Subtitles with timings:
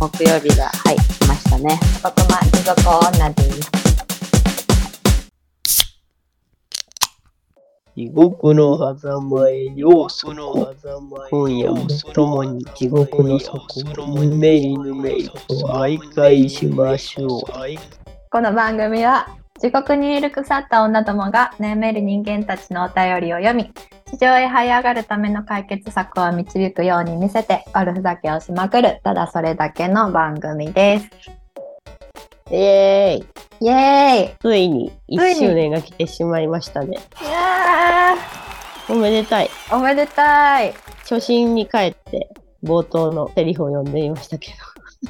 [0.00, 1.76] 木曜日が、はい、来ましたね。
[2.04, 3.70] 僕も地獄女です。
[7.96, 10.72] 地獄の狭間へようそこ。
[11.30, 13.60] 今夜も共に地獄の底
[14.04, 17.40] をぬめりぬめりと徘徊しましょう。
[18.30, 19.26] この番組は
[19.58, 23.72] 地獄にいる腐った女どもが悩める人間たちのお便りを読み
[24.10, 31.10] 地上へ這い上がるための解決策を導くように見せて悪ふざけをしまくるただそれだけの番組です。
[32.50, 36.98] イエーイイエついに1ついに周年が来てしまいましたね。
[37.14, 38.16] ーイいや
[38.88, 39.48] おめでたい。
[39.48, 42.30] ーおめでたい初心に帰って
[42.64, 44.52] 冒頭のセリフを読んでいましたけ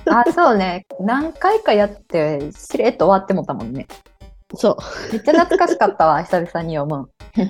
[0.06, 0.86] あ、そうね。
[1.00, 3.86] 何回かやって、しれっと終わってもたもんね。
[4.50, 4.58] ど。
[4.58, 5.12] そう。
[5.12, 7.08] めっちゃ懐かしかったわ、 久々に読む。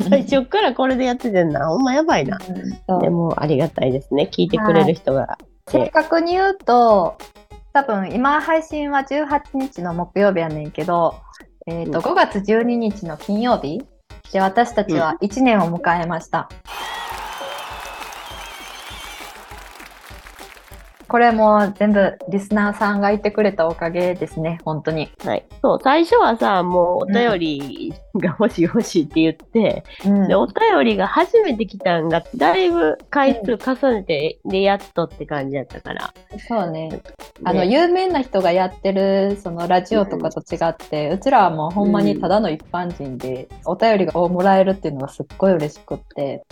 [0.09, 1.69] 最初からこれでやっててんな。
[1.69, 2.39] ほんまやばいな。
[2.89, 4.29] そうでもありがたいですね。
[4.31, 5.39] 聞いてくれる人が。
[5.69, 7.17] 正確に言うと、
[7.73, 11.15] 多分今配信は18日の木曜日やねんけど、
[11.67, 13.83] えーとうん5月12日の金曜日
[14.33, 16.49] で私たちは1年を迎えました。
[21.09, 25.11] これも全部リスナーさんがいてくれたおかげですね、本当に。
[25.25, 25.47] はい。
[25.63, 36.13] そう、最初はさ、もうお便りが欲しい欲しいって言って、うんで、お便りが初めて来たんが、だいぶ回数重ねて、で、やっとって感じやったから。
[36.47, 37.01] そうね。
[37.45, 46.45] あの、ね有名な人がやってる、そのラジオとかと違って、うちらはもうほんまにただの一般人で、お便りをもらえるっていうのがすっごい嬉しくって。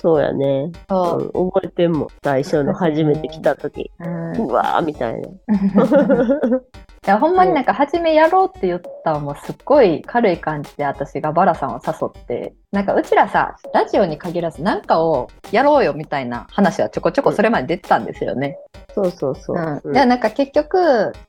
[0.00, 0.70] そうやね。
[0.88, 2.08] そううん覚えてんもん。
[2.22, 3.90] 最初の初めて来た時。
[4.00, 4.32] うん。
[4.48, 5.28] うわーみたいな。
[7.04, 18.56] いや、ほんまになんか、初めやろうって言ったのもすっごい軽い感じで私がバラさんを誘って、なんかうちらさ、ラジオに限らずなんかをやろうよみたいな話はちょこちょこそれまで出てたんですよね。
[18.94, 19.56] そうそうそう。
[19.56, 19.80] うん。
[19.82, 20.78] うんで、なんか結局、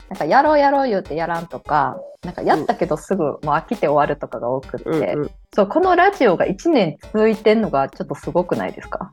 [0.09, 9.11] なんかやろうやろう言うてやらんとか、なんかやったけどすぐもう飽きて終わるとかが多くって、うんうんそう、このラジオが1年続いてんのがちょっとすごくないですか、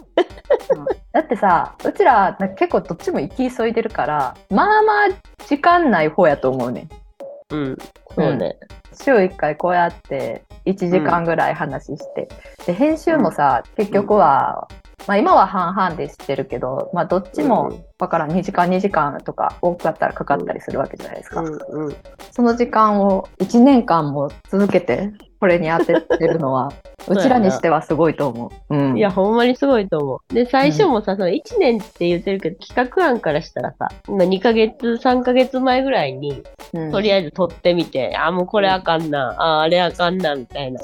[0.76, 6.88] う んだってさ、うちら結構どっちも行き急いでるから、まあまあ時間ない方やと思うね
[7.52, 7.54] ん。
[7.54, 7.76] うん。
[8.14, 8.56] そうね。
[8.92, 12.28] 週1回こうやって1時間ぐらい話して、
[12.66, 14.68] で編集もさ、結局は、
[15.06, 21.96] まあ、今は半々でしてるけど、まあ、どっちうんもわからん2時間2時間とか多かったらかかったりするわけじゃないですか、うんうん。
[22.30, 26.70] その時間を1年間も続けてこれに当ててるのは
[27.08, 30.34] うちらにしてはすごいと思う、うん、いや、ほんまにすごいと思う。
[30.34, 36.42] で、最初もさ、その1年って言ってるけど、企画案からしたらさ、今2ヶ月、3ヶ月前ぐらいに、
[36.74, 36.92] うん。
[36.92, 40.80] とりあえず撮ってみて、あ、もうこれあかんな、あ、あれあかんな、みたいな。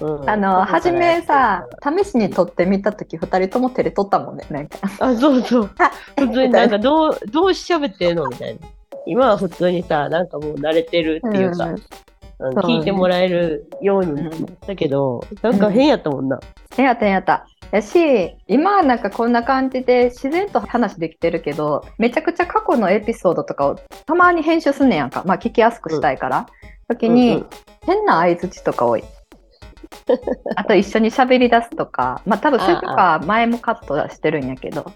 [0.00, 0.30] うん。
[0.30, 4.78] あの初めさ試しに撮ってみた時2人とも手で撮ったもんねなんか。
[5.00, 5.70] あ、そうそう。
[6.18, 8.60] 普通になんかどう、どう喋ってんのみたいな。
[9.04, 11.76] 今は普通にさ、なんかもう慣れてるっていうか、うん
[12.50, 14.32] 聞いてもらえるようになっ
[14.66, 16.40] たけど、なんか変やったもんな。
[16.76, 17.46] やったやった。
[17.70, 23.76] やし、今はなんかこんな感じで自然と話できてるけど、めちゃくちゃ過去のエピソードとかを
[24.06, 25.22] たまに編集すんねやんか。
[25.26, 26.46] まあ聞きやすくしたいから。
[26.88, 27.46] 時に、うんうん
[27.84, 29.04] 変な相づちとか多い。
[30.56, 34.92] あと一緒に喋り出すとか、まあ多分それとか前もカットはしてるんやけど、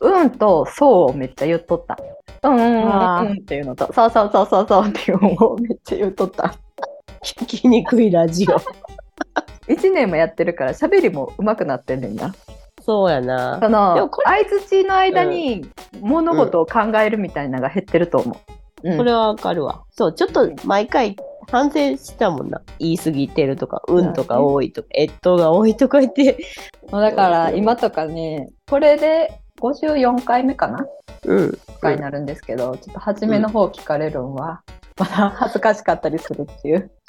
[0.00, 0.22] うん。
[0.22, 1.96] うんとそうをめっちゃ言っとった。
[2.42, 6.54] うんうんうんっていうのと、そうそうそうそうそうっていうのをめっちゃ言っとった。
[7.22, 8.56] 聞きにくいラジオ。
[9.72, 12.34] 1年もやってるから喋りも上手くなってんねんな。
[12.80, 13.58] そうやな。
[13.60, 15.68] そのでもこ相づちの間に
[16.00, 18.36] 物事を考えるみたいなのが減ってると思う。
[18.84, 19.82] うんそれはわかるわ。
[19.90, 21.16] そう、ちょっと毎回
[21.50, 22.62] 反省したもんな。
[22.78, 26.38] 言い過ぎてるとか、うんとか多いとか、えっとが多いとか言って。
[26.90, 30.86] だから今とかね、これで54回目かな？
[31.24, 31.58] うん。
[31.80, 34.62] 回になるんですけど、ちょっと初めの方聞かれるんは、
[34.98, 36.90] まだ恥ずかしかったりするっていう。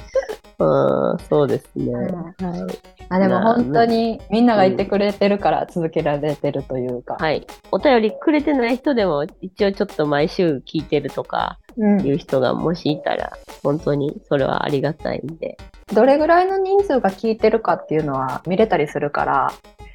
[0.61, 1.85] うん、そうですね。
[1.85, 2.79] うんはい。
[3.11, 7.15] あでもな本当にみんながいてくれてるから続けられてるというか。
[7.19, 7.47] はい。
[7.71, 13.31] お便りくれてない人でも、一応ちょっと毎週聞いてるとかうんいう人がもしいたら、
[13.63, 15.57] 本当にそれはありがたいんで。
[15.93, 19.51] どれぐらいの人数が聞いてるかっていうのは見れたりするから、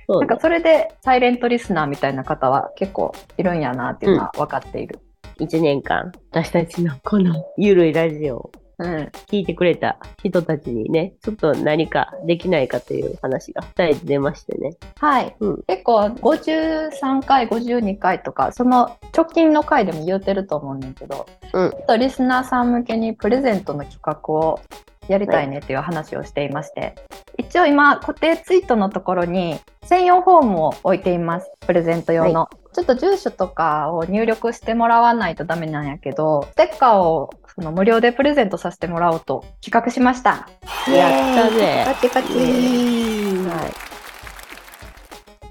[0.08, 5.00] なんかそれでサイレントリスナーみたいな方は結構いるんやなっていうのは分かっている。
[5.40, 9.10] 一年間、私たちのこのゆるいラジオをうん。
[9.28, 14.76] 聞いてくれた人たちにね、ちょっと何かできないかという話が二人で出ましてね。
[14.98, 15.36] はい。
[15.38, 24.60] うん結構53回、52回とか、その直近の回でも言うてると思うねんけど、うんちょっとリスナーさん向けにプレゼントの企画を
[25.08, 26.94] やりたいねっていう話をしていまして、
[27.38, 31.50] 一応今固定ツイートのところに専用フォームを置いています。
[31.60, 32.48] プレゼント用の。
[32.72, 40.48] ちょっと住所とかを入力してもらわないとダメなんやけど、ステッカーをその無料でプレゼントさせてもらおうと企画しました。
[40.88, 42.34] やったぜパチパチ。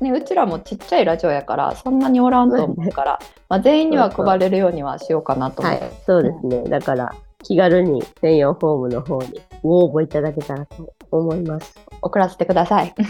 [0.02, 5.82] ね、うちらもちっちゃいラジオやから、そんなにおらんと思うから、まあ、全員には配れるようにはしようかなと思って。
[5.82, 6.64] はい、そうですね。
[6.70, 11.76] だから、気軽に専用フォームの方にご応募いただけたらと思います。
[12.02, 12.94] 送らせてください。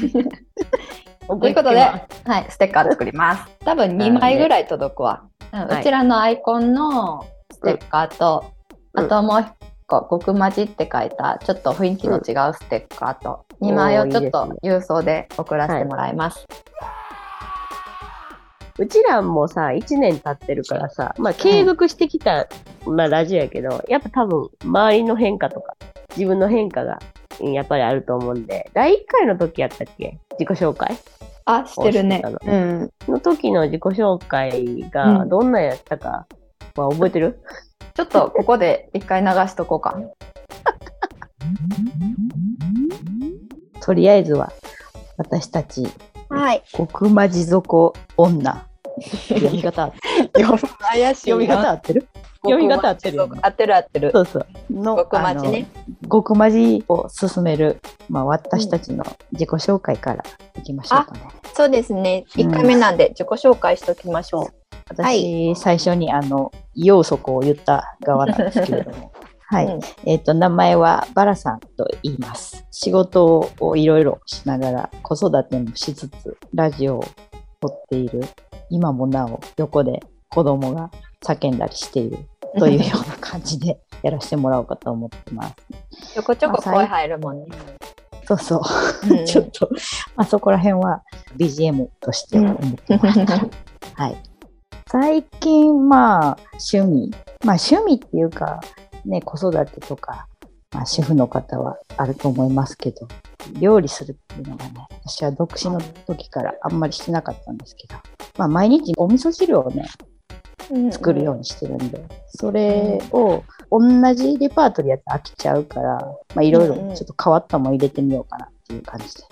[1.28, 1.96] ということで、は
[2.40, 3.58] い、ステッカー作ります。
[3.60, 5.24] 多分2枚ぐらい届くわ。
[5.54, 8.54] うちらのアイコンのステッカーと、うん
[8.96, 9.48] あともう一
[9.88, 16.46] 個、極まじって書いた、ちょっと雰囲気の違うステッカーと、2枚をちょっと郵送で送らせてもらいます。
[18.80, 22.48] うちらもさ、1年経ってるからさ、まあ継続してきた、
[22.86, 25.76] まあラジオやけど、やっぱ多分周りの変化とか、
[26.18, 27.00] 自分の変化が
[27.40, 30.18] うんやっぱりあると思うんで、第1回の時やったっけ？
[30.40, 30.98] 自己紹介？
[31.46, 32.22] あ、してるね。
[32.46, 32.90] うん。
[33.08, 36.26] の時の自己紹介うがんどんなんやったか、
[36.76, 37.42] まあ覚えてる？
[37.94, 40.00] ちょっとここで一回流しとこうか。
[43.82, 44.52] とりあえずは
[45.18, 45.86] 私たち
[46.30, 46.64] はい。
[46.72, 48.66] 極まじ底女。
[49.30, 49.92] 読み方。
[50.38, 52.08] 読怪しい読み方合ってる？
[52.44, 54.12] 読み方合ってる合ってる合ってる。
[54.12, 54.46] そうそう。
[54.70, 55.68] の極まじね。
[55.76, 57.80] あの極まじを進める、
[58.10, 60.24] まあ、私たちの自己紹介から
[60.58, 61.22] いきましょうかね、
[61.54, 62.26] そうですね。
[62.38, 62.50] うん。
[62.50, 64.48] 1回目なんで自己紹介しておきましょう。
[64.90, 69.13] 私、最初にあの要素を言った側なんですけれども
[69.54, 77.06] はい、うんえっ、と名前はバラさんと言います仕事をいろいろしながら子育てもしつつラジオを
[77.62, 78.24] 撮っている
[78.70, 80.90] 今もなお横で子供が
[81.24, 82.18] 叫んだりしている
[82.58, 85.56] というような感じでやらせてもらおうかと思ってます。
[86.14, 87.46] ちょこちょこ声入るもんね。
[88.26, 89.70] そうそう、うん ちょっと、
[90.16, 91.04] まあ、そこら辺は
[91.38, 93.48] BGM として思ってもらったら、
[93.96, 94.18] はい。
[94.88, 96.38] 最近、まあ、
[96.74, 97.12] 趣味。
[97.44, 98.62] まあ、趣味っていうか、
[99.06, 100.28] ね、子育てとか、
[100.74, 103.08] まあ、主婦の方はあると思いますけど、
[103.60, 107.96] 料理するっていうのがね、私は独身の時からあんまりしてなかったんですけど、
[108.38, 109.86] まあ、毎日お味噌汁をね、
[110.92, 115.98] 作るようにしてるんで、それを同じレパートリーやって飽きちゃうから、
[116.36, 119.24] まあ、いろいろうんうんちょっと変わったもん入れてみようかなっていう感じで。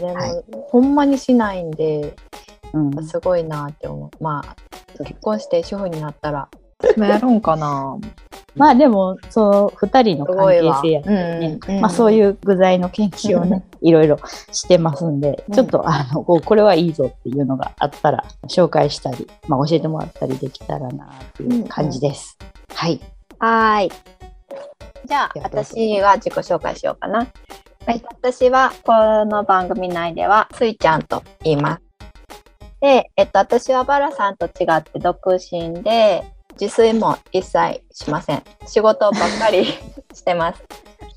[0.00, 2.16] でも、はいほんまにしないんで、
[2.72, 4.22] うん、すごいなって思う。
[4.22, 4.56] まあ、
[5.04, 6.48] 結婚して主婦になったら、
[6.96, 7.98] やるんかな。
[8.56, 10.48] まあでも、そう、二人の関。
[10.48, 14.18] 係性やったりね、うんうんまあそういう具材の研究をね、いろいろ
[14.50, 22.38] してますんで、うんちょっとあの、こうこれはいいぞっていうのがあったら、紹介したり、まあ教えてもらったりできたらなっていう感じです。
[22.74, 23.00] はい。
[23.38, 23.92] はーい。
[25.04, 27.26] じゃあ、私が自己紹介しようかな。
[27.86, 28.02] はい。
[28.08, 31.82] 私は、この番組内では、スイちゃんと言います。
[32.80, 36.24] で、えっと、私はバラさんと違って独身で、
[36.60, 38.42] 自炊も一切しません。
[38.66, 39.66] 仕事ばっかり
[40.14, 40.64] してます。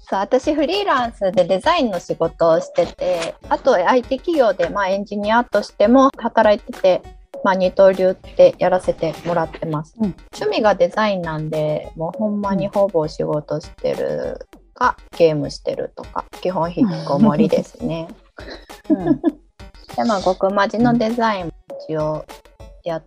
[0.09, 7.01] そう私フリーランスでデザインの仕事をしててあと IT 企業で、まあ、エンジニアとしても働いてて、
[7.43, 10.15] まあ、二刀流ってやらせてもらってます、うん。
[10.33, 18.07] 趣味がデザインなんでもうほんまにほぼ仕事してるかゲームしてるとか基本引きこもりですね、
[18.89, 19.21] うん、
[19.95, 21.51] でまあ極まじのデザインも
[21.87, 22.25] 一応
[22.83, 23.05] やっ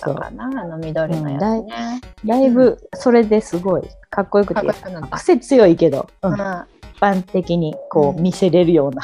[0.00, 4.60] たかなあの緑のやつね、だいぶ、それですごいかっこよくて
[5.10, 6.32] 癖強いけど、うん。
[6.32, 6.38] うん。
[6.38, 8.22] 一般的にこううん。
[8.22, 9.02] 見せれるような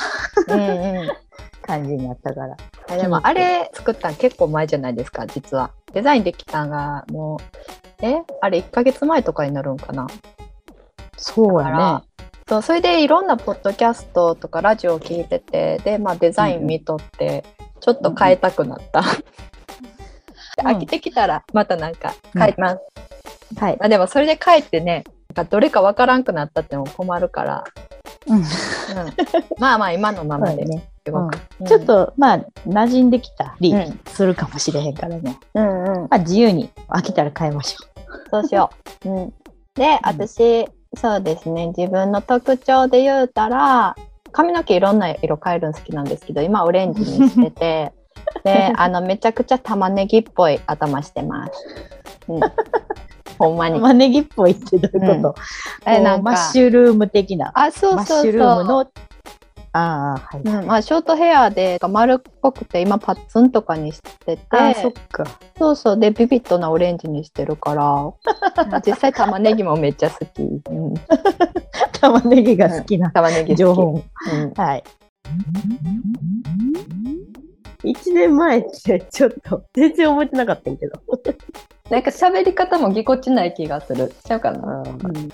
[0.49, 1.09] うんうん。
[1.63, 2.57] 感じになったから。
[2.91, 5.71] あでもあれ作ったん結構前じゃないですか実は。
[5.93, 7.37] デザインできたんがも
[8.01, 10.07] うえあれ1ヶ月前とかになるんかな？
[11.17, 12.09] そうやね。
[12.49, 17.45] そうそれでいろんなポッドキャストとかラジオを聞いててで、まあ、デザイン見とって
[17.81, 19.15] ちょっと変えたくなった、でうん
[20.63, 22.81] 飽きてきたらまたなんか変えます、
[23.57, 23.77] はい。
[23.79, 27.65] まあ、でもそれで変えてねなんかどれかわからんくなったっても困るから、
[28.27, 28.39] うん。
[28.39, 28.45] うん、
[29.59, 30.65] まあまあ今のままで。
[30.65, 30.89] ね。
[31.07, 34.01] すごく、ちょっと、まあ、馴染んできたりうん。
[34.07, 35.39] するかもしれへんからね。
[35.55, 36.03] うんうん。
[36.03, 37.87] まあ、自由に飽きたら変えましょ
[38.31, 38.71] そうしよ
[39.07, 39.09] う。
[39.09, 39.35] うん、
[39.75, 43.97] で、私、そうですね、自分の特徴で言うたら、
[44.33, 47.93] 髪の毛いろんな色変えるの好きなんですけど、今オレンジにしてて、
[48.45, 51.53] で、あの、めちゃくちゃ玉ねぎっぽい頭してます。
[52.29, 52.41] うん、
[53.39, 53.71] ほんまう。
[53.71, 53.75] に。
[53.77, 55.41] 玉ねぎっぽいってどういうこと、こ
[55.87, 57.51] うえなんかマッシュルーム的な？
[57.55, 58.31] あ、そうマッそうそう。
[58.31, 58.81] シュルームの、
[59.73, 60.41] ああ、はい。
[60.43, 65.25] うんまあ、ショートヘアで丸っこくて今パッツンとかにしててああ、そっか。
[65.59, 68.13] そうそうでビビッドなオレンジにしてるから
[68.85, 70.95] 実際玉ねぎもめっちゃ好き、うん、
[72.01, 74.03] 玉ねぎが好きな玉ねぎ情報。
[74.33, 74.85] うんはい。
[77.85, 81.01] 1年前ってちょっと全然覚えてなかったんやけど。
[81.91, 84.13] なんか喋り方もぎこちない気がする。
[84.25, 84.83] ちゃうかな。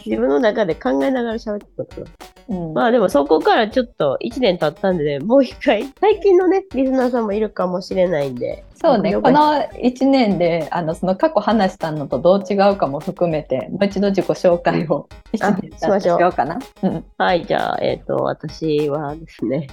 [0.05, 2.01] 自分の中で考えながら喋ってたか
[2.49, 2.57] ら。
[2.57, 2.75] うん。
[2.75, 8.65] まあでもそこからちょっと1年経ったんでね、もう一回、最近のね、リスナーさんもいるかもしれないんで。
[8.85, 16.59] そうね、この1年で、あの、その過去話したのとどう違うかも含めて、もう一度自己紹介を1年しましょうようかな。
[16.83, 17.05] うん。
[17.17, 19.69] はい、じゃあ、えっ、と、私はですね、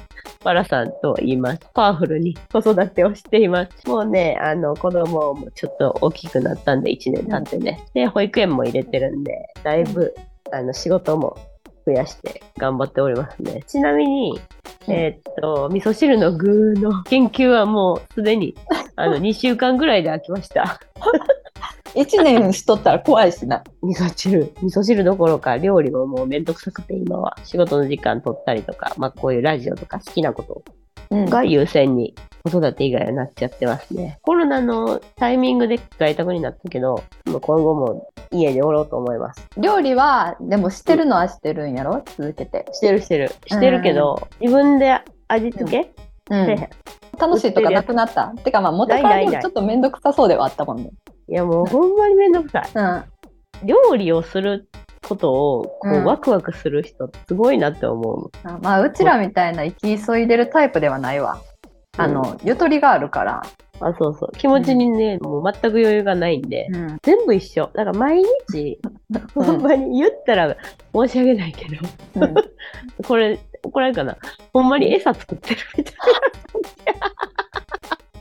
[0.45, 1.59] バラさんと言います。
[1.73, 3.85] パワフルに子育てをしています。
[3.89, 7.83] もうね、あの、子供もちょっと大きくなったんで、1年経ってね。
[7.93, 10.15] で、保育園も入れてるんで、だいぶ、
[10.53, 11.37] あの、仕事も
[11.91, 13.63] 増やして頑張っておりますね。
[13.67, 14.39] ちなみに、
[14.87, 18.55] うんえっ、と、味噌汁の具の研究はもうすでに、
[18.95, 20.79] あの、 2週間ぐらいで飽きました。
[21.93, 23.63] 1年しとったら怖いしな。
[23.83, 30.80] 味噌汁、味噌汁どころか料理ももうめんどくさくて今は仕事の時間取ったりとか、まあこういうラジオとか好きなことうん
[31.11, 34.19] が優先に子育て以外はなっちゃってますね。
[34.23, 39.47] コロナのタイミングで在宅になったけど、もう今後も家でおろうと思います。
[39.57, 42.03] 料理は、でもしてるのはしてるんやろ？
[42.17, 42.65] 続けて。
[42.71, 43.29] してるしてる。
[43.45, 45.93] してるけど、自分で味付け、
[46.29, 46.69] うんん
[47.19, 48.33] 楽しいとかなくなった？
[48.43, 50.91] てかまあ元からでもちょっとめんどくさそうではあったもんね。
[51.29, 52.69] いやもうほんまにめんどくさい。
[52.73, 53.03] うん。
[53.67, 54.67] 料理をする
[55.07, 58.31] ことをこうんうワクワクする人すごいなって思う
[58.61, 61.41] まあうちらみたいな生き急いでるタイプではないわ。
[61.97, 63.41] あの、ゆとりがあるから。
[63.81, 64.31] あ、そうそう。
[64.37, 66.97] 気持ちにね、もう全く余裕がないんで、うん。
[67.03, 67.69] 全部一緒。
[67.73, 68.79] だから毎日、
[69.35, 70.55] ほんまに言ったら
[70.95, 71.77] 申し訳ないけど、
[72.15, 72.35] うん
[73.05, 74.15] これ、怒られるかな？
[74.53, 75.95] ほんまに餌作ってるみたい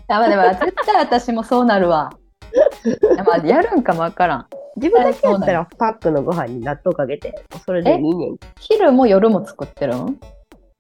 [0.09, 2.11] や まあでも絶対私もそうなるわ。
[3.27, 4.39] まあやるんかもわからん。
[4.39, 4.49] な。
[4.77, 8.39] 自分だけやったらパックのご飯に納豆かけて、それで2年。
[8.59, 10.19] 昼も夜も作ってるん？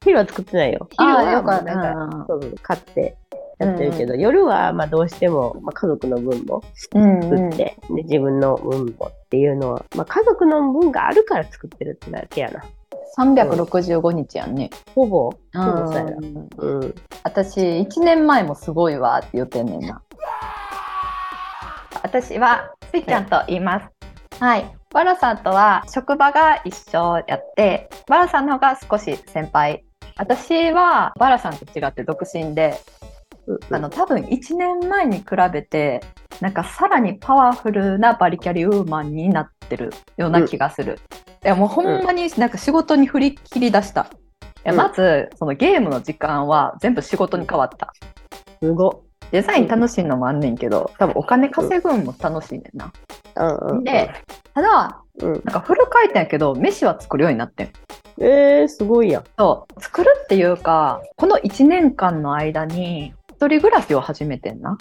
[0.03, 0.89] 昼は作ってないよ。
[0.91, 2.27] 昼はなんか、た。
[2.27, 3.17] そうそう買って
[3.59, 6.63] やってるけど、夜はまあどうしても、まあ、家族の分も
[6.95, 12.65] うん作って、で自分の分もっていうのは、まあ家族の分があるから作ってるってだけやな。
[13.19, 14.71] 365日やんね。
[14.95, 16.11] ほぼ、うほぼそうやな。
[16.13, 16.95] んうん。
[17.25, 20.01] 私、1年前もすごいわって言ってんねんな。
[22.03, 23.87] 私は、スイちゃんと言います。
[24.41, 24.71] はい。
[24.93, 29.85] バラさんとは職場が一緒やって、バラさんの方が少し先輩。
[30.17, 32.75] 私はバラさんと違って独身で、
[33.71, 36.01] あの多分1年前に比べて
[36.41, 40.99] なんかさらにパワフルなバリキャリウーマンになってるような気がする。
[41.45, 44.03] いやもうほんまになんか仕事に振り切り出した。
[44.03, 44.05] い
[44.65, 47.93] やうんまずそのゲームの時間は全部仕事に変わった。
[48.63, 49.05] すご。
[49.31, 52.93] デザイン楽しいのもあんねんけど多分お金稼ぐんも楽しいねんな。
[53.37, 53.85] うんうん。
[53.85, 54.11] で、
[54.55, 55.33] ただうん。
[55.33, 57.73] なんかフル回転やけど飯は作るようになってん。
[58.21, 59.25] えー、すごいやん。
[59.39, 64.77] そう作るっていうかこの1年間の間に一人暮らしを始めてんな。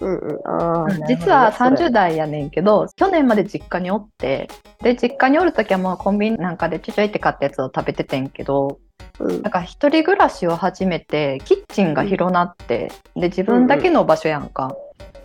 [0.00, 0.38] うんうん。
[0.46, 4.48] あ実は30代やねんけど去年まで実家におって
[4.82, 8.78] で実家におる時はもうコンビニなんかでちょちょいって買ったやつを食べててんけど
[9.18, 14.74] うんなんか一人暮らしを始めてキッチンが広なってで自分だけの場所やんか、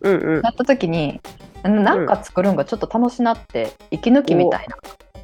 [0.01, 0.41] うんうん。
[0.41, 1.19] なった時に
[1.63, 4.77] なんか作るんがちょっと楽しなって息抜きみたいな。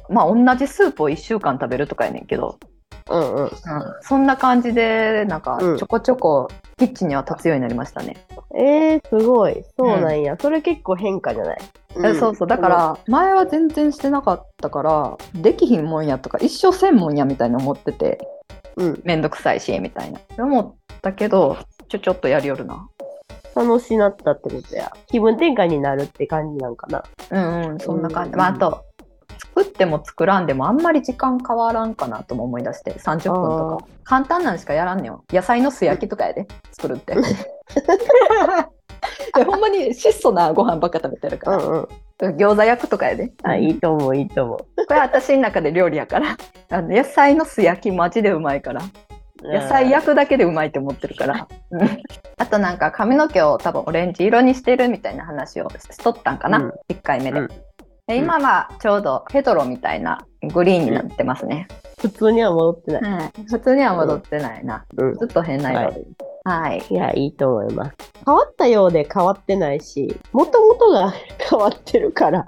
[0.08, 2.58] まあ同じスープを1週間食べるとかやねんけど、
[3.08, 3.44] うんうん。
[3.44, 3.50] うん、
[4.02, 8.16] そんな感じでなんかうんちょこちょこキッチンには立つようになりましたね。
[8.54, 9.64] えー、すごい。
[9.78, 10.36] そうなんや。
[10.38, 11.58] それ結構変化じゃない、
[12.04, 18.18] えそうそうだか、ら前は全然してなかったからできひんもんやとか一生せんもんやみたいに思ってて
[18.76, 19.02] うん。
[19.04, 20.20] めんどくさいしみたいな。
[20.38, 22.88] 思ったけどちょちょっとやりよるな。
[23.54, 24.92] 楽しなったってことや。
[25.08, 27.04] 気分転換になるって感じなんかな。
[27.30, 28.38] うんうんそんな感じ、うん。
[28.38, 28.84] まあ、あと
[29.54, 33.86] 作っても作らんでもあんまり時間変わらんかなとも思い出して30分とか。
[34.04, 35.24] 簡単なんしかやらんねんよ。
[35.30, 37.14] 野菜の素焼きとかやで作るって。
[39.34, 41.88] でほんまに質素なご飯ばっか食べてるから、うんうん。
[42.30, 43.32] 餃子焼くとかやで。
[43.42, 44.86] あ、いいと思う、いいと思う。
[44.86, 46.36] これ私の中で料理やから。
[46.70, 48.82] あの野菜の素焼きマジでうまいから。
[49.42, 51.48] 野菜焼くだけでうまいって思ってるから。
[51.70, 51.88] うん。
[52.38, 56.72] あとなんか髪の毛を多分オレンジ色にしてるみたいな話をしとったんかな、うん。
[56.88, 57.48] 1回目で,、うん。
[58.06, 61.66] で今はちょうどヘドロみたいなグリーンになってますね、
[62.00, 63.12] 普通には戻ってない。
[63.12, 65.14] はい、普通には戻ってないな、うん。
[65.14, 66.04] ずっと変な色で
[66.44, 67.92] はい、いや、いいと思います。
[68.24, 71.12] 変わったようで変わってないし、もともとが
[71.50, 72.46] 変わってるから、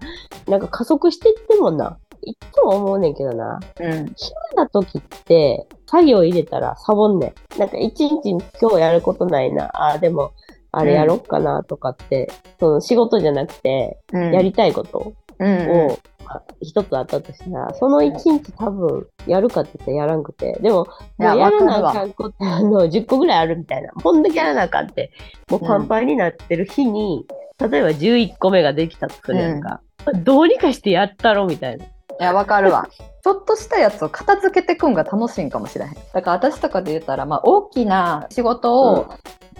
[0.48, 3.60] なんか加速していってもな、いつも思うねんけどな。
[3.80, 7.58] うん暇な時って、作業入れたらサボんねん。
[7.58, 9.66] なんか一日今日やることないな。
[9.74, 10.32] ああ、でも、
[10.72, 15.98] あれやろっかなとかって、その仕事じゃなくて、うん、やりたいことうんうんをまあ
[16.60, 20.86] 一つあったとしたら、その一日多分やるかって言ったらやらんくて、でも、も
[21.18, 23.92] うやらなあかんこと、あの、10個ぐらいあるみたいな。
[23.92, 25.12] こんだけやらなあかんって、
[25.50, 27.26] もうパンパンになってる日に、
[27.58, 29.80] 例えば11個目ができたとするやんか。
[30.22, 31.84] どうにかしてやったろみたいな。
[31.84, 31.88] い
[32.20, 32.88] や、わかるわ。
[33.22, 35.94] ちょっとしたやつを片付けてくんが楽しいんかもしれへん。
[36.12, 39.08] だから私とかで言ったら、まあ、大きな仕事を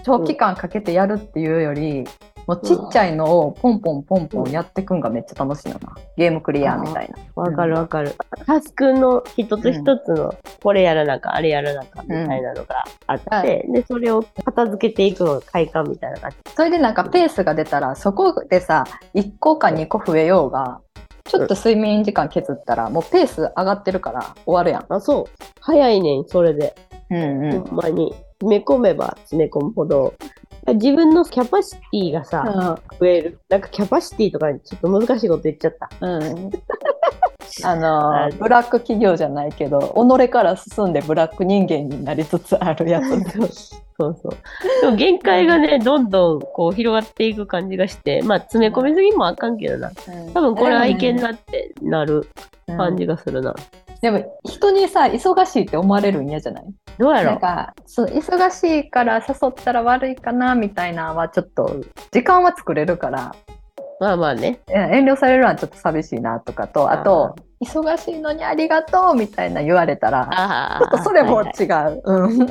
[0.04, 2.04] 長期間かけてやるっていうより、
[2.46, 5.96] もうちっちゃいのをポンポンポンポンやってくんがめっちゃ楽しいのな。
[6.16, 7.42] ゲームクリアみたいな。
[7.42, 8.14] わかるわかる。
[8.46, 16.36] タスクの一つ一つの、これやらなあかん、あれやらなあかんみたいなのがあって、はで、それを片付けていくのが快感みたいな感じ。
[16.54, 18.84] それでなんかペースが出たら、そこでさ、
[19.14, 20.80] 1個か2個増えようが、
[21.24, 24.86] ちょっと睡眠時間削ったら、もうペース上がってるから終わるやん。
[24.92, 25.44] あ、そう。
[25.60, 26.74] 早いねん、それで。
[27.10, 28.14] うんうほんまに。
[28.40, 30.14] 詰め込めば詰め込むほど、
[30.66, 33.38] 自分のキャパシティがさ、増える。
[33.48, 35.90] なんかキャパシティとかにちょっと難しいこと言っちゃった。
[36.00, 36.50] うん。
[37.62, 43.04] あのあブラック企業じゃないけど己から進んでブラック人間になりつつあるやつ
[43.96, 44.32] そうそう。
[44.82, 49.92] でも限界がね、どんどんこう広がっていく感じがして、まあ詰め込みすぎもあかんけどな。
[50.32, 52.26] 多分これ愛犬だってなる
[52.66, 53.54] 感じがするな。
[54.04, 56.64] でも人にさ忙しいって思われるん嫌じゃない？
[56.98, 61.82] どうやろなんかそう忙しいから誘ったら悪いかなみたいなのはちょっと
[62.12, 63.34] 時間は作れるから。
[64.00, 64.60] まあまあね。
[64.68, 66.90] 遠慮されるのはちょっと寂しいなとかと。
[66.90, 67.34] あと
[67.64, 70.78] 忙しいのにありがとうみたいな言われたら。
[70.82, 72.46] ちょっとそれもはい違はい、う、うん、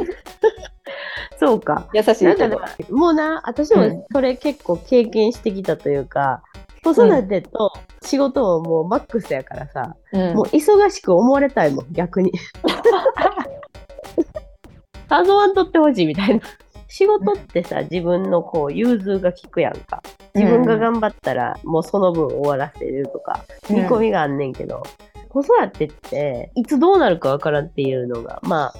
[1.40, 1.88] そうか。
[1.94, 6.42] 優しいなんかもうな、私もそれ結構経験してきたというか、
[6.84, 12.32] 子育てと仕事ももうマックスやからさ、うんもう忙しく思われたいもん、逆に。
[15.10, 16.42] 誘わんとってほしいみたいな。
[16.88, 20.04] 仕事ってさ、自分のこう、融通が利くやんか。
[20.36, 24.84] 自分が頑張ったら、もうその分終わらせるとか、うん見込みがあんねんけど、
[25.30, 28.74] 子育てって、いつどうなるかわからんっていうのが、まあ、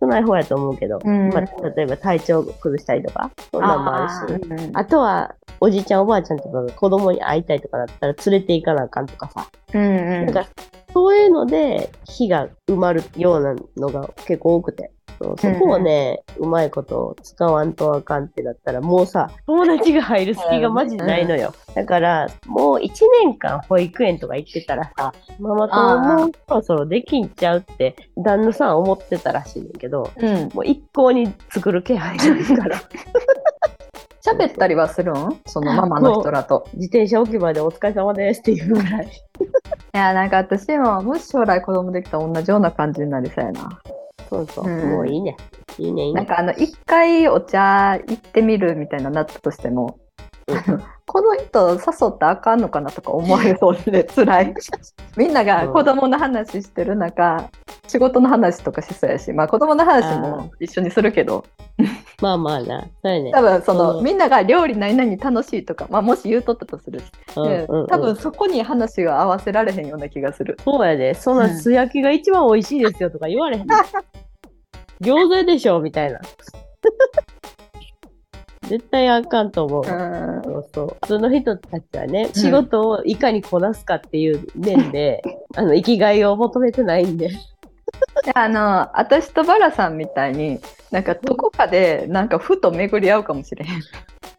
[0.00, 1.28] 少ない方やと思うけど、うん。
[1.28, 4.76] まあ、例えば体調崩したりとか、そんなんもあるし、ーうん。
[4.76, 10.26] あとは、おじいちゃんおばあちゃんとかが子供に会いたいとかだったら連れて行かなあかんとかさ、うんうん。
[10.26, 10.46] なんか
[10.92, 14.90] そういうので火が埋まるようなのが結構多くて。
[15.22, 21.52] そうそこをね、うまいこと使わんとあかんってなったら、もうさ、友達が入る隙がマジでないのよ。
[21.74, 22.88] だから、もう1
[23.24, 32.80] 年間保育園とか行ってたらさ、ママ友もそろそろできんちゃうって、旦那さん思ってたらしいねんけど、うんもう一向に作る気配ないから。
[34.22, 35.40] 喋ったりはするん？
[35.46, 36.66] そのママの人らと。
[36.74, 39.06] 自転車置き場でお疲れ様ですっていうぐらい。
[39.06, 39.08] い
[39.96, 43.80] や、なんか私も、もし将来子供できたら同じような感じになりそうやな。
[44.30, 44.64] そうそう。
[44.64, 45.36] うんもういいね。
[45.78, 46.20] いいね、いいね。
[46.20, 49.98] なんかあの、一回お茶行ってみるみたいななったとしても、
[51.06, 54.54] この人誘ったらあかんのかなとか思われそうで辛い。
[55.16, 57.50] みんなが子供の話してる中、
[57.88, 61.44] 仕事の話とかしそうやし、まあ子供の話も一緒にするけど、
[62.22, 62.82] まあまあな。
[62.82, 63.32] そうやね。
[63.32, 67.04] 多分その、うんみんなが料理何々楽しいとか、まあもし言うとったとするし、
[67.36, 70.56] うんでうんうん多分そこに話が合わせられへんような気がする。
[70.64, 71.14] そうやで。
[71.14, 73.66] そんなうん素焼きが一番美味しいですよとか言われへん。
[75.00, 76.20] 餃子でしょみたいな。
[78.70, 79.84] 絶対あかんと思う。
[79.84, 80.96] うんそうそう。
[81.02, 85.22] 普通の人たちはね、仕事をいかにこなすかっていう面で、
[85.56, 87.30] あの、生きがいを求めてないんで。
[88.34, 90.60] あの私とバラさんみたいに
[90.92, 93.82] なんかどこかでなんかふと巡り合うかもしれへん。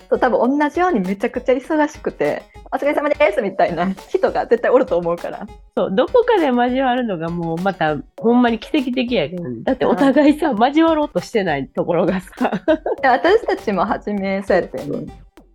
[0.09, 5.45] そう多分同じようにめちゃくちゃ忙しくて「お疲れ様です」みたいな人が絶対おると思うから。
[5.75, 12.51] そう、どこかで交わるのがもうまた、ほんまに奇跡的やけど、だってお互いさ、交わろうとしてないところがさ、
[13.01, 14.79] で私たちも初めそうやって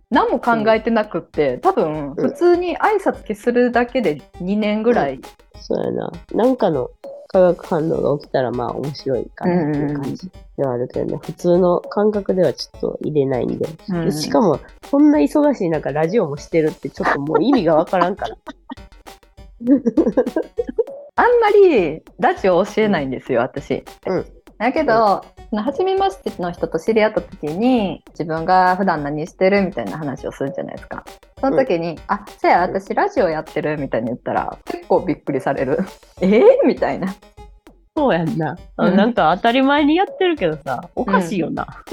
[0.09, 5.19] 何も考えてなくって多分普通に挨拶するだけで2年ぐらい、
[5.59, 6.11] そうやな。
[6.33, 6.89] なんかの
[7.27, 13.67] 化学反応が起きたらまあ面白いかなっていう感じではあるけどね、普通の感覚ではちょっと入れないんで。
[13.89, 14.59] うんでしかも、
[14.89, 18.37] こんな忙しい中ラジオもしてるってちょっともう意味がわからんから。
[21.19, 23.83] あんまりラジオ教えないんですよ、私。
[24.05, 24.25] うん
[24.57, 31.05] だけど、初めましての人と知り合った時に自分が普段何してるみたいな話をするじゃないですか。
[31.39, 35.79] その時に「あせや私ラジオやってる」みたいに言ったら結構びっくりされる。
[36.21, 36.27] え？
[36.41, 37.15] ー、みたいな。
[37.95, 38.57] そうやんな。
[38.75, 41.65] あうんなんか当たり前にやってるけどさ、おかしいよな。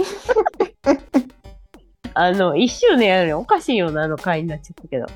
[2.16, 5.06] あの、一周年やるのにおかしいよな、の回になっちゃったけど。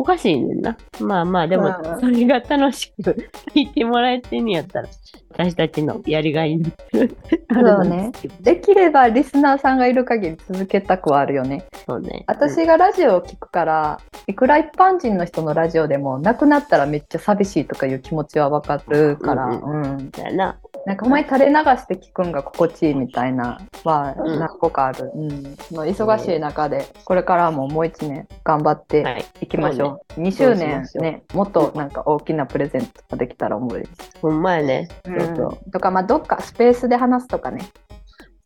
[0.00, 0.78] おかしいねんな。
[0.98, 3.02] まあまあ、でもう、んそれが楽しく
[3.52, 4.88] 聞いてもらえてんねやったら、
[5.28, 7.16] 私たちのやりがいになってる。
[7.52, 8.10] そうね。
[8.40, 11.66] できればリスナーさんがいる限り続けたくはあるよね。
[11.86, 12.24] そうね。
[12.26, 20.56] 私がラジオを聞くからいくら一般人の人のラジオでも亡くなったらめっちゃ寂しいとかいう気持ちはわかるから、ううんだよな。
[20.86, 25.10] なんかお前垂れ流して聞くんが心地いいみたいなはうん何個かある。
[25.14, 25.42] うん。
[25.72, 29.24] の忙しい中で、これからももう一年頑張ってはい。
[29.42, 29.88] いきましょう。
[29.88, 33.90] 2周そうし年ね、もっとなんか大きなプレゼントができたら思うです。
[34.20, 34.88] ほんまやね。
[35.04, 35.70] うんそうそう。
[35.70, 37.68] とか、まあどっかスペースで話すとかね。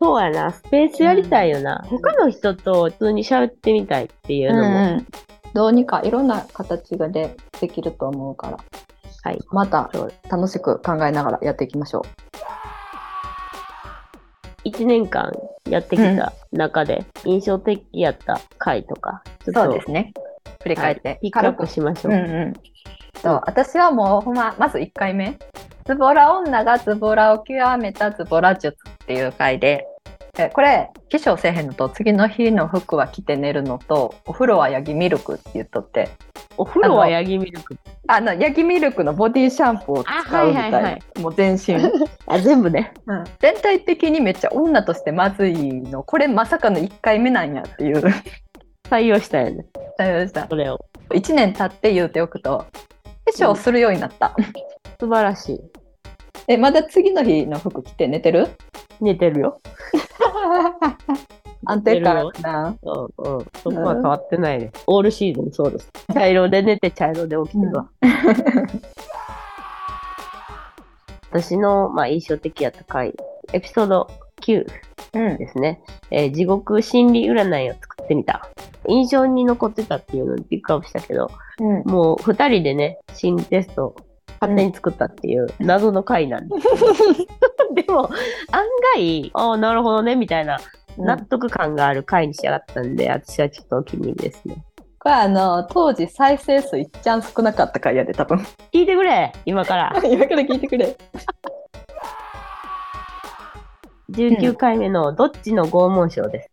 [0.00, 0.50] そうやな。
[0.50, 1.84] スペースやりたいよな。
[1.88, 5.02] 他の人と普通に喋ってみたいっていうのも。
[5.54, 8.58] どうにかいろんな形がでできると思うから、
[9.22, 9.38] はい。
[9.50, 9.90] また
[10.28, 12.02] 楽しく考えながらやっていきましょう。
[14.68, 15.32] 1年間
[15.68, 20.12] やってきた中で印象的やった回とか、ちょっとそうですね。
[20.64, 21.18] 振り返って、はい。
[21.22, 22.12] ピックアップしましょう。
[22.14, 22.52] うんうん。
[23.22, 25.38] そう私はもうほんままず1回目。
[25.86, 29.86] ズボラ女がズボラを極めたズボラ術っていう回で
[30.38, 36.10] えこれ化粧せえへんのと次の日の服は着て寝るのとお風呂はヤギミルクって言っとって。
[36.56, 37.76] お風呂はヤギミルク。
[38.06, 40.70] あのヤギミルクのボディシャンプーを使うみたい。
[40.70, 41.20] な、あはいはいはい。
[41.20, 41.74] もう全身、
[42.26, 42.92] あ、全部ね。
[43.06, 43.24] うん。
[43.40, 46.04] 全体的にめっちゃ女としてまずいの。
[46.04, 48.02] これまさかの1回目なんやっていう
[48.88, 49.66] 採用したよね。
[49.98, 50.84] 1それを。
[51.10, 52.66] 年経って言うておくと
[53.26, 54.34] 化粧するようになった、
[55.00, 55.60] 素晴らしい。
[56.48, 58.48] えまだ次の日の服着て寝てる？
[59.00, 59.60] 寝てるよ。
[61.66, 62.76] 安定感かな。
[62.82, 63.46] うんうん。
[63.62, 64.70] そこは変わってないね。
[64.86, 65.90] オールシーズンそうです。
[66.12, 67.88] 茶色で寝て茶色で起きてるわ。
[71.30, 73.14] 私の、まあ、印象的やった回、
[73.52, 74.08] エピソード
[74.42, 74.66] 9
[75.14, 75.36] うん。
[75.38, 75.80] ですね。
[76.10, 78.48] えー地獄心理占いを作ってみた。
[78.88, 81.82] 印象に残ってたっていうのをピックアップしたけど、うん。
[81.90, 83.96] もう二人でね、新テストを
[84.40, 86.68] 勝手に作ったっていう謎の回なんです。
[87.74, 88.10] でも、
[88.52, 88.64] 案
[88.96, 90.58] 外、ああ、なるほどね、みたいな
[90.98, 94.56] 納得感がある回に仕上がったんで、私はちょっとお気に入りですね。
[94.98, 98.38] これあの、当時再生数いっちゃん少なかった回やで、多分。
[98.72, 99.92] 聞いてくれ今から。
[100.04, 100.96] 今から聞いてくれ。
[104.10, 106.50] 19回目のどっちの拷問賞です。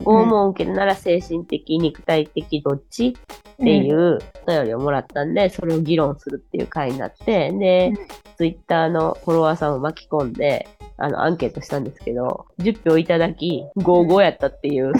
[0.00, 3.16] 拷問を受けるなら精神的、肉体的、どっち？
[3.18, 14.94] っていうお便りをもらったんで、それを議論するっていう回になって、で、うんツイッターのフォロワーさんを巻き込んで、あの、アンケートしたんですけど、10票いただき、55やったっていう、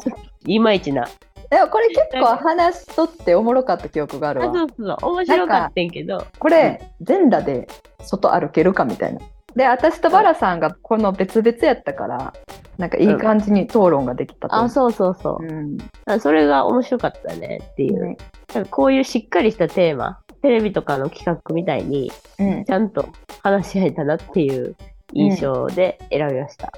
[0.46, 1.06] いまいちな。
[1.50, 4.54] でもこれ結構話しとっておもろかった記憶があるあ、わ。
[4.54, 7.68] そうそう、面白かったんけど、これ、全裸で
[8.00, 9.20] 外歩けるかみたいな。
[9.54, 12.32] で、私とバラさんがこの別々やったから、
[12.78, 14.70] なんかいい感じに討論ができたと思あ、う。
[14.70, 15.44] そうそうそう。
[15.44, 15.78] うん。
[16.04, 18.04] あそれが面白かったねっていう。
[18.04, 18.16] ね
[18.54, 22.64] なんかこういうしっかりしたテーマ、テレビとかの企画みたいに、うん。
[22.64, 23.08] ちゃんと
[23.42, 24.76] 話し合えたなっていう
[25.12, 26.72] 印象で選びました。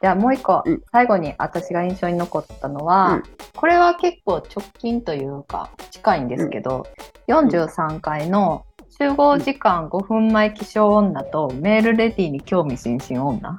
[0.00, 3.22] じゃあもう一個、うん最後に私が印象に残ったのは、うん
[3.54, 6.84] これは結構直近というか近いんですけど、
[7.28, 8.64] 43回の
[8.98, 13.56] 集合時間5分前起床女とメールレディーに興味津々女。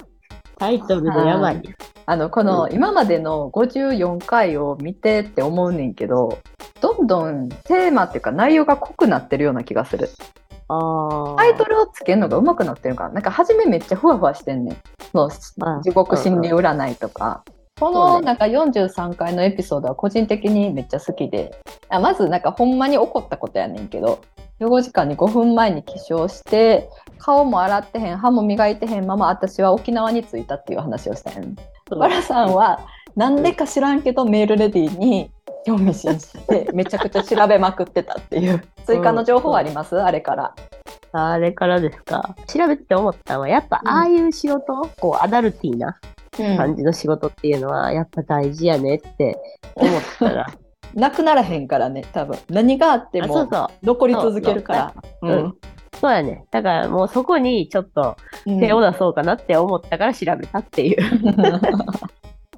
[0.57, 1.61] タイトルでやばい。
[2.05, 2.73] あのこのうん。
[2.73, 6.39] 今までの54回を見てって思うねんけど
[6.81, 10.09] どんどんテーマっていうか内容が濃くなってるような気がする。
[10.67, 11.35] ああ。
[11.37, 14.77] タイトルをつけるのが上手くなってるからなんか初めめっちゃふわふわしてんねん。
[15.11, 15.29] そ
[15.61, 17.43] あの地獄心理占いとか
[17.79, 21.59] このなんか43回のエピソードは個人的にめっちゃ好きで。
[21.89, 24.21] あまずなんかほんまに起こったことやねんけど
[24.59, 31.55] 集合時間に5分前に起床して顔も洗ってへん歯も磨いてへんまま私は沖縄に着いたっていう話をしたんやん。
[31.99, 32.79] バラさんは
[33.15, 35.29] なんでか知らんけどメールレディーに
[35.65, 40.01] 興味津々でめちゃくちゃ調べまくってたっていう追加の情報あります？
[40.01, 40.55] あれから。
[41.11, 42.35] あれからですか？
[42.47, 45.99] 調べてて思ったのは、やっぱああいう仕事、こうアダルティーな
[46.37, 49.37] 感じの仕事っていうのは、やっぱ大事やねって
[49.75, 50.47] 思ったら、
[50.93, 53.47] なくならへんからね多分何があっても。
[53.83, 54.93] 残り続けるから。
[55.21, 55.57] そうそう
[55.99, 56.45] そうやね。
[56.51, 60.97] だからもうそこにちょっとうん手を出そうかなって思ったから調べたっていう、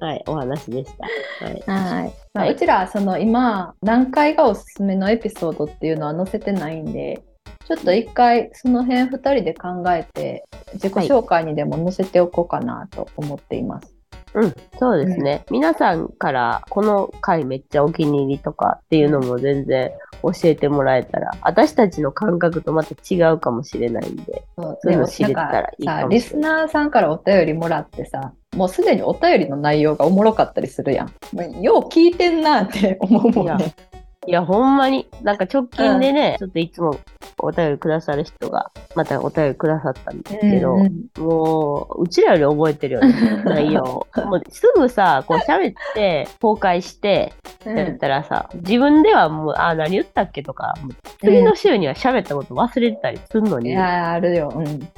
[0.00, 1.44] はい、お話でした。
[1.44, 1.54] はい。
[1.66, 7.22] はいまあはいうちらその今何回がおすすめのエピソードっていうのは載せてないんで
[7.66, 13.96] ちょっと一回その辺2人で考えて自己紹介にでも載せておこうかなと思っています。
[14.34, 15.44] うん、そうですね。
[15.50, 19.90] 皆さんからこの回めっちゃお気に入りとかっていうのも全然
[20.22, 31.62] 教えてもらえたら、私たちの感覚とまた違うかもしれないんで、そういうの知れたらいいかもしれないんさリスナーさんからお便りもらってさもうすでにお便りの内容がおもろかったりするやん。
[31.62, 33.74] よう聞いてんなって思うもんね。
[34.26, 36.98] いや、ほんまに、なんか直近でね、ちょっといつも
[37.38, 43.82] お便りくださる人が、またお便りくださったんですけど、うんうんもう、うちらより覚えてるよね、 内容。
[43.82, 47.32] もうすぐさ、こう喋って、公開して、
[47.64, 50.74] うんやったらさ、自分ではもう、あ、何言ったっけとか、
[51.20, 54.52] 次の週には喋ったこと忘れてたりするのに、いやーあるよ。
[54.54, 54.66] うん。
[54.66, 54.88] い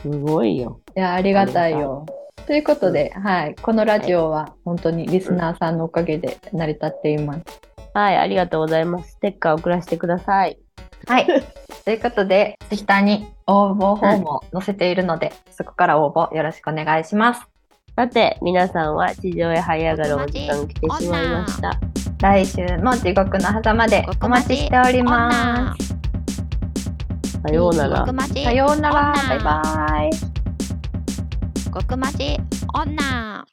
[0.00, 0.80] すごいよ。
[0.94, 2.06] や、ありがたいよ。
[2.46, 3.54] ということで、はい。
[3.60, 7.40] このラジオは本当にリスナーさんのおかげで成り立っています。
[7.98, 9.10] はい、ありがとうございます。
[9.10, 10.56] ステッカー送らせてください。
[11.08, 11.26] はい。
[11.84, 17.48] ということで、ツイッターに応募フォームを載せているので、そこから応募よろしくお願いします。
[17.96, 21.72] さて、皆さんは地上へ這い上がるお時間来てしまいました。
[22.20, 25.88] 来週も地獄の狭間でお待ちしております。
[27.42, 28.06] さようなら。
[28.06, 29.12] さようなら。
[29.28, 30.10] バイバイ。
[31.72, 32.38] 極マジ
[32.72, 33.48] 女